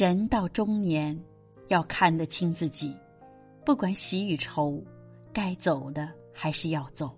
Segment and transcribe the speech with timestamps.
[0.00, 1.14] 人到中年，
[1.68, 2.96] 要看得清自己，
[3.66, 4.82] 不管喜与愁，
[5.30, 7.14] 该走的还是要走，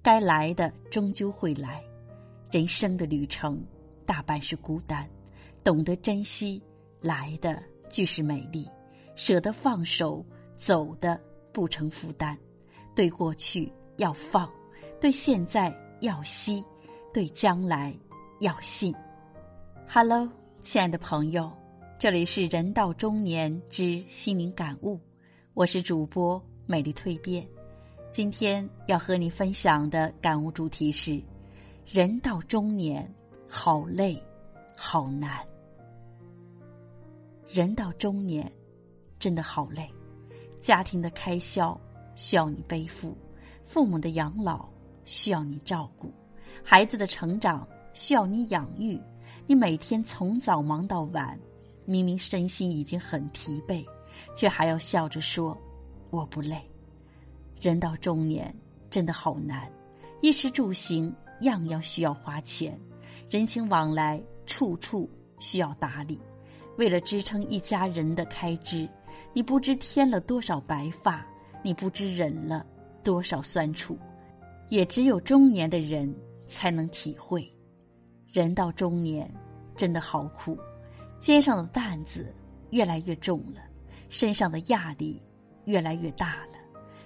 [0.00, 1.82] 该来的终究会来。
[2.52, 3.60] 人生的旅程
[4.06, 5.10] 大半是孤单，
[5.64, 6.62] 懂得珍惜
[7.00, 8.64] 来的俱是美丽，
[9.16, 10.24] 舍得放手
[10.56, 11.20] 走的
[11.52, 12.38] 不成负担。
[12.94, 14.48] 对过去要放，
[15.00, 16.64] 对现在要惜，
[17.12, 17.92] 对将来
[18.38, 18.94] 要信。
[19.88, 21.59] Hello，亲爱的朋友。
[22.00, 24.98] 这里是人到中年之心灵感悟，
[25.52, 27.46] 我是主播美丽蜕变。
[28.10, 31.22] 今天要和你分享的感悟主题是：
[31.84, 33.06] 人到中年，
[33.46, 34.18] 好累，
[34.74, 35.46] 好难。
[37.46, 38.50] 人到中年，
[39.18, 39.86] 真的好累，
[40.58, 41.78] 家庭的开销
[42.16, 43.14] 需要你背负，
[43.62, 44.66] 父母的养老
[45.04, 46.10] 需要你照顾，
[46.64, 48.98] 孩子的成长需要你养育，
[49.46, 51.38] 你每天从早忙到晚。
[51.90, 53.84] 明明身心已经很疲惫，
[54.36, 55.58] 却还要笑着说
[56.10, 56.56] ：“我不累。”
[57.60, 58.54] 人到中年
[58.88, 59.68] 真的好难，
[60.22, 62.78] 衣食住行样样需要花钱，
[63.28, 66.16] 人情往来处处需要打理。
[66.78, 68.88] 为了支撑一家人的开支，
[69.34, 71.26] 你不知添了多少白发，
[71.62, 72.64] 你不知忍了
[73.02, 73.98] 多少酸楚。
[74.68, 76.14] 也只有中年的人
[76.46, 77.52] 才能体会，
[78.32, 79.28] 人到中年
[79.76, 80.56] 真的好苦。
[81.20, 82.34] 肩上的担子
[82.70, 83.60] 越来越重了，
[84.08, 85.22] 身上的压力
[85.66, 86.54] 越来越大了，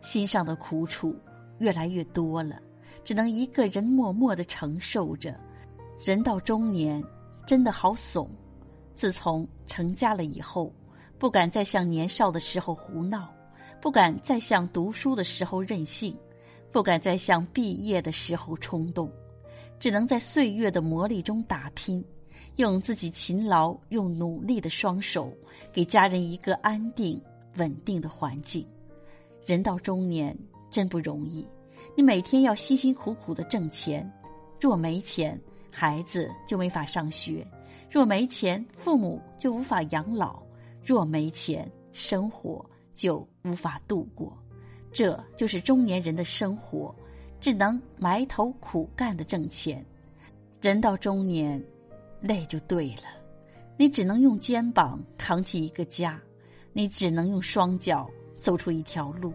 [0.00, 1.14] 心上的苦楚
[1.58, 2.58] 越来越多了，
[3.04, 5.38] 只能一个人默默的承受着。
[6.02, 7.02] 人到中年，
[7.46, 8.30] 真的好怂。
[8.96, 10.72] 自从成家了以后，
[11.18, 13.32] 不敢再像年少的时候胡闹，
[13.80, 16.16] 不敢再像读书的时候任性，
[16.72, 19.12] 不敢再像毕业的时候冲动，
[19.78, 22.04] 只能在岁月的磨砺中打拼。
[22.58, 25.32] 用自己勤劳、用努力的双手，
[25.72, 27.22] 给家人一个安定、
[27.56, 28.66] 稳定的环境。
[29.46, 30.36] 人到中年
[30.68, 31.46] 真不容易，
[31.96, 34.12] 你每天要辛辛苦苦的挣钱，
[34.60, 35.40] 若没钱，
[35.70, 37.46] 孩子就没法上学；
[37.88, 40.42] 若没钱，父母就无法养老；
[40.84, 44.36] 若没钱，生活就无法度过。
[44.92, 46.92] 这就是中年人的生活，
[47.38, 49.86] 只能埋头苦干的挣钱。
[50.60, 51.64] 人到中年。
[52.20, 53.04] 累就对了，
[53.76, 56.20] 你只能用肩膀扛起一个家，
[56.72, 59.32] 你只能用双脚走出一条路。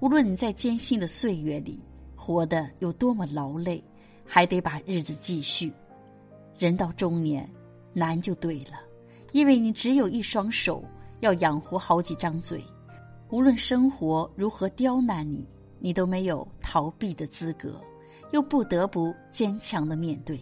[0.00, 1.80] 无论你在艰辛的岁月里
[2.14, 3.82] 活得有多么劳累，
[4.24, 5.72] 还得把日子继续。
[6.58, 7.48] 人到中年，
[7.92, 8.80] 难就对了，
[9.32, 10.84] 因为你只有一双手，
[11.20, 12.62] 要养活好几张嘴。
[13.30, 15.46] 无论生活如何刁难你，
[15.78, 17.80] 你都没有逃避的资格，
[18.32, 20.38] 又不得不坚强的面对。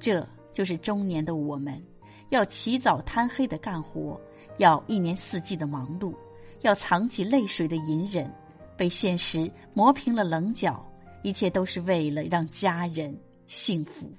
[0.00, 0.26] 这。
[0.56, 1.84] 就是中年的我们，
[2.30, 4.18] 要起早贪黑的干活，
[4.56, 6.14] 要一年四季的忙碌，
[6.62, 8.32] 要藏起泪水的隐忍，
[8.74, 10.82] 被现实磨平了棱角，
[11.22, 13.14] 一切都是为了让家人
[13.46, 14.10] 幸福。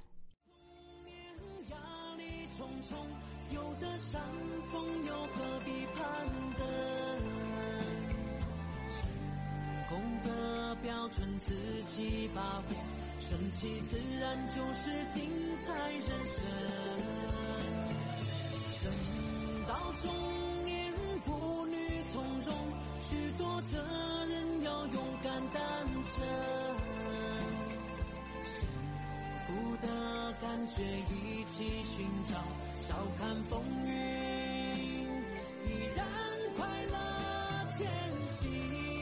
[10.83, 11.53] 标准自
[11.87, 12.75] 己把握，
[13.19, 14.89] 顺其自然就是
[15.67, 16.41] 彩人生。
[18.81, 18.85] 人
[19.67, 20.05] 到中
[20.63, 20.93] 年，
[21.25, 21.75] 步履
[22.13, 22.55] 从容，
[23.03, 23.83] 许多责
[24.29, 25.61] 任要勇敢担
[26.03, 26.13] 承。
[28.45, 28.55] 幸
[29.45, 29.47] 福
[29.85, 29.87] 的
[30.39, 32.35] 感觉一起寻找，
[32.81, 33.91] 笑看风云，
[35.65, 35.67] 依
[35.97, 36.07] 然
[36.55, 36.95] 快乐
[37.77, 37.85] 前
[38.29, 38.96] 行。